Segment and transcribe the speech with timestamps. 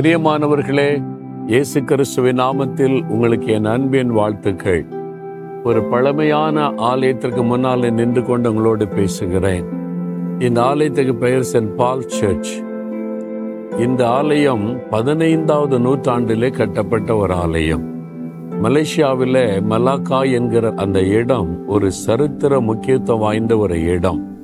[0.00, 1.04] பிரியமானவர்களே
[1.46, 4.86] இயேசு கிறிஸ்துவின் நாமத்தில் உங்களுக்கு என் அன்பின் வாழ்த்துக்கள்.
[5.64, 9.64] ஒரு பழமையான ஆலயத்திற்கு முன்னால் நின்று கொண்டு உங்களோடு பேசுகிறேன்.
[10.38, 12.62] இந்த ஆலயத்துக்கு பெயர் சென்ட் பால் சர்ச்.
[13.78, 17.94] இந்த ஆலயம் பதினைந்தாவது நூற்றாண்டிலே கட்டப்பட்ட ஒரு ஆலயம்.
[18.62, 24.38] மலேசியாவில் மலாக்கா என்கிற அந்த இடம் ஒரு சரித்திர முக்கியத்துவம் வாய்ந்த ஒரு இடம்.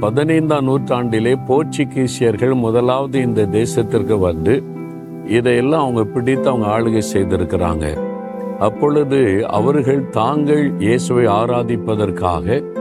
[0.00, 4.72] பதினைந்தாம் நூற்றாண்டிலே போர்ச்சுகீசியர்கள் முதலாவது இந்த தேசத்திற்கு வந்து
[5.26, 7.98] இதையெல்லாம் அவங்க பிடித்து அவங்க ஆளுகை செய்திருக்கிறாங்க.
[8.58, 12.72] அப்பொழுது அவர்கள் தாங்கள் இயேசுவை ஆராதிப்பதற்காக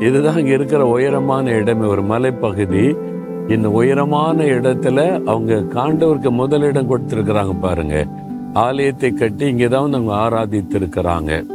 [0.00, 2.96] இதுதான் இங்கே இருக்கிற உயரமான இடம் ஒரு மலைப்பகுதி.
[3.48, 8.06] இந்த உயரமான இடத்துல அவங்க காண்டவருக்கு முதலிடம் கொடுத்துருக்குறாங்க பாருங்க.
[8.52, 11.46] ஆலயத்தை கட்டி இங்கதான் வந்து அவங்க ஆராதித்திருக்கிறாங்க.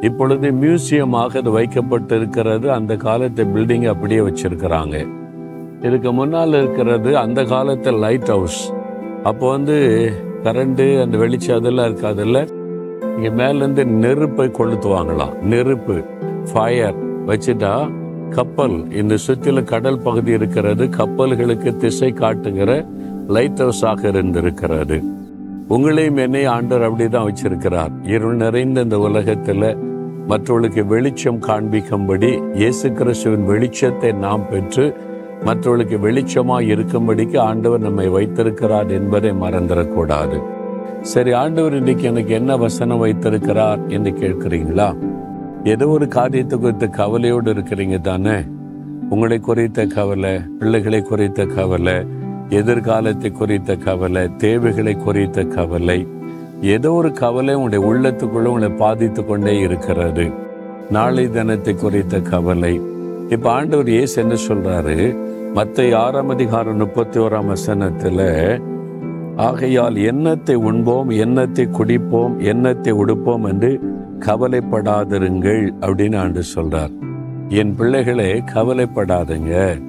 [0.00, 5.06] இப்பொழுது மியூசியமாக அது வைக்கப்பட்டு இருக்கிறது அந்த காலத்து பில்டிங் அப்படியே வச்சிருக்கிறாங்க.
[5.82, 8.74] இதுக்கு முன்னால் இருக்கிறது அந்த காலத்து லைட் ஹவுஸ்
[9.24, 9.76] அப்போ வந்து
[10.42, 12.38] கரண்டு அந்த வெளிச்சம் அதெல்லாம் இருக்காதுல்ல
[13.14, 15.96] இங்கே மேலேருந்து நெருப்பை கொளுத்துவாங்களாம் நெருப்பு
[16.52, 17.72] ஃபயர் வச்சுட்டா
[18.30, 22.70] கப்பல் இந்த சுற்றிலும் கடல் பகுதி இருக்கிறது கப்பல்களுக்கு திசை காட்டுகிற
[23.26, 24.98] லைட் ஹவுஸாக இருந்திருக்கிறது.
[25.68, 27.92] உங்களையும் என்னை ஆண்டவர் அப்படிதான் வச்சிருக்கிறார்.
[28.04, 29.68] இருள் நிறைந்த இந்த உலகத்தில்
[30.26, 34.84] மற்றவர்களுக்கு வெளிச்சம் காண்பிக்கும்படி இயேசு கிறிஸ்துவின் வெளிச்சத்தை நாம் பெற்று
[35.44, 40.38] மற்றவர்களுக்கு வெளிச்சமாக இருக்கும்படிக்கு ஆண்டவர் நம்மை வைத்திருக்கிறார் என்பதை மறந்துடக்கூடாது.
[41.02, 44.88] சரி ஆண்டவர் இன்னைக்கு எனக்கு என்ன வசனம் வைத்திருக்கிறார் என்று கேட்குறீங்களா?
[45.64, 48.38] ஏதோ ஒரு காரியத்தை குறித்த கவலையோடு இருக்கிறீங்க தானே?
[49.08, 51.96] உங்களை குறித்த கவலை பிள்ளைகளை குறித்த கவலை
[52.48, 56.06] எதிர்காலத்தை குறித்த கவலை தேவைகளை குறித்த கவலை
[56.60, 60.30] ஏதோ ஒரு கவலை உங்களுடைய உள்ளத்துக்குள்ள உங்களை பாதித்து கொண்டே இருக்கிறது.
[60.90, 62.80] நாளை தினத்தை குறித்த கவலை.
[63.28, 65.16] இப்போ ஆண்டவர் ஏசு என்ன சொல்றாரு?
[65.54, 68.60] மற்ற ஆறாம் அதிகாரம் முப்பத்தி ஓராம் வசனத்தில்
[69.36, 73.80] ஆகையால் எண்ணத்தை உண்போம் எண்ணத்தை குடிப்போம் எண்ணத்தை உடுப்போம் என்று
[74.18, 76.92] கவலைப்படாதிருங்கள் அப்படின்னு ஆண்டு சொல்றார்.
[77.48, 79.80] என் பிள்ளைகளே கவலைப்படாதுங்க.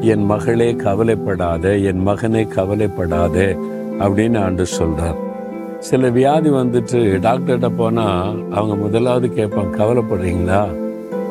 [0.00, 1.76] என் மகளே கவலைப்படாத.
[1.76, 3.56] என் மகனே கவலைப்படாத
[3.98, 5.16] அப்படின்னு ஆண்டு சொல்றார்.
[5.78, 10.66] சில வியாதி வந்துட்டு டாக்டர்கிட்ட போனால் அவங்க முதலாவது கேட்பான் கவலைப்படுறீங்களா?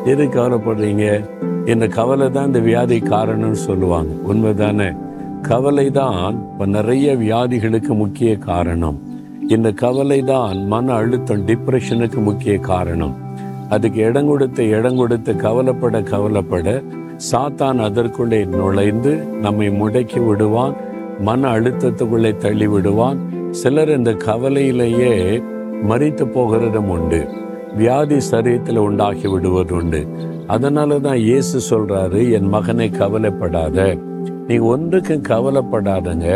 [0.04, 1.28] எது கவலைப்படுறீங்க?
[1.66, 4.10] இந்த கவலை தான் இந்த வியாதி காரணம்னு சொல்லுவாங்க.
[4.28, 4.96] உண்மைதானே?
[5.42, 9.00] கவலை தான் இப்போ நிறைய வியாதிகளுக்கு முக்கிய காரணம்.
[9.48, 13.14] இந்த கவலை தான் மன அழுத்தம் டிப்ரெஷனுக்கு முக்கிய காரணம்.
[13.68, 16.82] அதுக்கு இடம் கொடுத்து இடம் கொடுத்து கவலைப்பட கவலைப்பட
[17.32, 20.74] சாத்தான் அதற்குள்ளே நுழைந்து நம்மை முடக்கி விடுவான்
[21.20, 23.18] மன அழுத்தத்துக்குள்ளே தள்ளி விடுவான்.
[23.50, 25.42] சிலர் இந்த கவலையிலேயே
[25.88, 27.28] மறித்து போகிறதும் உண்டு.
[27.76, 30.06] வியாதி சரீரத்தில் உண்டாகி விடுவது உண்டு.
[30.54, 33.96] அதனால தான் இயேசு சொல்றாரு என் மகனை கவலைப்படாத.
[34.46, 36.28] நீங்க ஒன்றுக்கும் கவலைப்படாதங்க.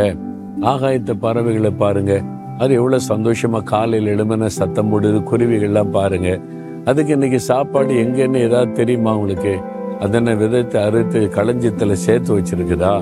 [0.73, 2.15] ஆகாயத்து பறவைகளை பாருங்க.
[2.59, 6.41] அது எவ்வளவு சந்தோஷமா காலையில் எழுமன சத்தம் போடுது குருவிகள்லாம் பாருங்க.
[6.85, 9.55] அதுக்கு இன்னைக்கு சாப்பாடு எங்கன்னு ஏதாவது தெரியுமா உங்களுக்கு?
[10.01, 12.95] அதனை விதத்தை அறுத்து களஞ்சியத்தில் சேர்த்து வச்சிருக்குதா?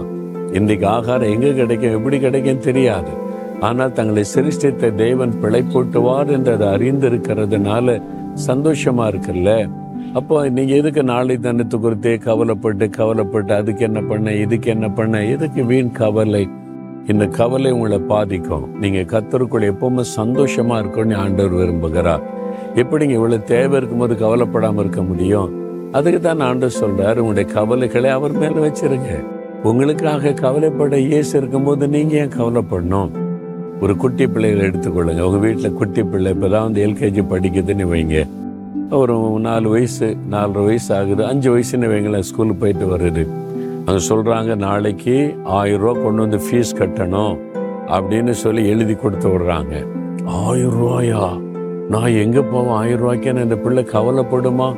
[0.53, 3.13] இன்னைக்கு ஆகாரம் எங்க கிடைக்கும் எப்படி கிடைக்கும் தெரியாது.
[3.61, 8.01] ஆனால் தங்களை சிருஷ்டித்த தேவன் பிழைப்பூட்டுவார் என்று அதை அறிந்திருக்கிறதுனால
[8.49, 9.51] சந்தோஷமா இருக்குல்ல?
[10.19, 15.65] அப்போ நீங்கள் எதுக்கு நாளை தனத்து குறித்தே கவலைப்பட்டு கவலைப்பட்டு அதுக்கு என்ன பண்ண இதுக்கு என்ன பண்ண எதுக்கு
[15.65, 16.43] வீண் கவலை?
[17.07, 18.67] இந்த கவலை உங்களை பாதிக்கும்.
[18.83, 22.23] நீங்கள் கத்தருக்குள்ள எப்பவுமே சந்தோஷமா இருக்கும்னு ஆண்டவர் விரும்புகிறார்.
[22.75, 25.49] எப்படிங்க இவ்வளோ தேவை இருக்கும்போது கவலைப்படாமல் இருக்க முடியும்?
[25.93, 29.11] அதுக்கு தான் ஆண்டவர் சொல்றாரு உங்களுடைய கவலைகளை அவர் மேலே வச்சிருங்க.
[29.63, 33.11] உங்களுக்காக கவலைப்பட இயேசு இருக்கும்போது நீங்கள் ஏன் கவலைப்படணும்?
[33.81, 35.21] ஒரு குட்டி பிள்ளைகளை எடுத்துக்கொள்ளுங்க.
[35.21, 38.19] உங்கள் வீட்டில் குட்டி பிள்ளை இப்போதான் வந்து எல்கேஜி படிக்குதுன்னு வைங்க.
[38.91, 41.27] ஒரு நாலு வயசு நாலரை வயசு ஆகுது.
[41.27, 43.27] அஞ்சு வயசுன்னு வைங்களேன் ஸ்கூலுக்கு போயிட்டு வருது
[43.87, 47.39] அவங்க சொல்கிறாங்க நாளைக்கு ஆயிரரூவா கொண்டு வந்து ஃபீஸ் கட்டணும்
[47.87, 49.87] அப்படின்னு சொல்லி எழுதி கொடுத்து விடுறாங்க.
[50.25, 51.41] ஆயிரம் ரூபாயா?
[51.89, 52.71] நான் எங்கே போவேன்?
[52.71, 54.77] ஆயிரம் ரூபாய்க்கு இந்த பிள்ளை கவலைப்படுமா?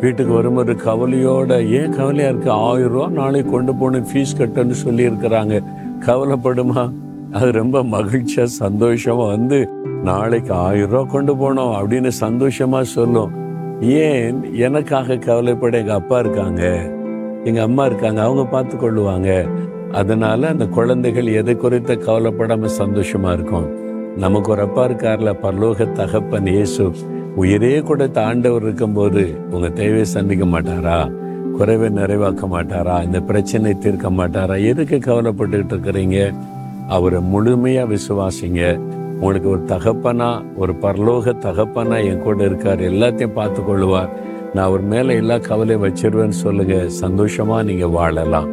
[0.00, 5.64] வீட்டுக்கு வரும்போது கவலையோட ஏன் கவலையாக இருக்குது ஆயிரம் ரூபா நாளைக்கு கொண்டு போகணும் ஃபீஸ் கட்டணும்னு சொல்லியிருக்கிறாங்க.
[6.00, 6.92] கவலைப்படுமா?
[7.32, 9.68] அது ரொம்ப மகிழ்ச்சியாக சந்தோஷமாக வந்து
[10.02, 13.30] நாளைக்கு ஆயிரம் ரூபா கொண்டு போனோம் அப்படின்னு சந்தோஷமா சொல்லும்.
[13.80, 16.90] ஏன் எனக்காக கவலைப்பட எங்கள் அப்பா இருக்காங்க?
[17.44, 19.48] எங்கள் அம்மா இருக்காங்க அவங்க பார்த்து கொள்ளுவாங்க.
[19.92, 23.70] அதனால அந்த குழந்தைகள் எதை குறித்த கவலைப்படாம சந்தோஷமா இருக்கும்.
[24.16, 26.90] நமக்கு ஒரு அப்பா இருக்கார்ல பரலோக தகப்பன் இயேசு.
[27.36, 31.12] உயிரே கொடுத்த ஆண்டவர் இருக்கும்போது உங்க தேவையை சந்திக்க மாட்டாரா?
[31.52, 33.04] குறைவை நிறைவாக்க மாட்டாரா?
[33.04, 34.64] இந்த பிரச்சனை தீர்க்க மாட்டாரா?
[34.66, 36.34] எதுக்கு கவலைப்பட்டுக்கிட்டு இருக்கிறீங்க?
[36.88, 38.80] அவரை முழுமையா விசுவாசிங்க.
[39.22, 44.08] உங்களுக்கு ஒரு தகப்பனா ஒரு பரலோக தகப்பனா என் கூட இருக்கார் எல்லாத்தையும் பார்த்து கொள்ளுவார்
[44.54, 46.76] நான் அவர் மேலே எல்லா கவலையும் வச்சிருவேன்னு சொல்லுங்க.
[46.88, 48.48] சந்தோஷமாக நீங்கள் வாழலாம்.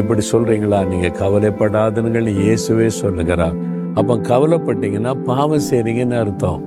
[0.00, 3.56] இப்படி சொல்கிறீங்களா நீங்கள் கவலைப்படாதுன்னு இயேசுவே சொல்லுகிறார்.
[3.94, 6.62] அப்போ கவலைப்பட்டீங்கன்னா பாவம் செய்றீங்கன்னு அர்த்தம்.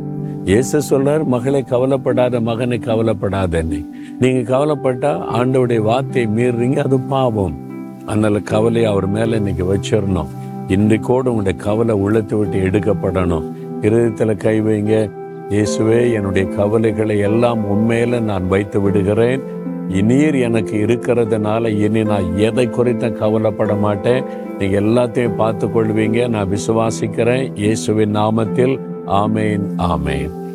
[0.46, 3.80] இயேசு சொல்றார் மகளை கவலைப்படாத மகனை கவலைப்படாதன்னு
[4.20, 7.56] நீங்க கவலைப்பட்டா ஆண்டவுடைய வார்த்தையை மீறுறீங்க அது பாவம்.
[8.06, 10.34] அதனால கவலையை அவர் மேல இன்னைக்கு வச்சிடணும்
[10.68, 13.46] இன்றைக்கோடு உங்களுடைய கவலை உள்ளத்தை விட்டு எடுக்கப்படணும்.
[13.82, 15.10] இருதயத்தில் கை வைங்க.
[15.50, 19.42] இயேசுவே என்னுடைய கவலைகளை எல்லாம் உண்மையில நான் வைத்து விடுகிறேன்.
[19.90, 24.24] நீர் எனக்கு இருக்கிறதுனால இனி நான் எதை குறித்த கவலைப்பட மாட்டேன்.
[24.60, 27.52] நீங்கள் எல்லாத்தையும் பார்த்து கொள்வீங்க நான் விசுவாசிக்கிறேன்.
[27.56, 28.80] இயேசுவின் நாமத்தில்.
[29.08, 30.47] ஆமேன் ஆமேன்.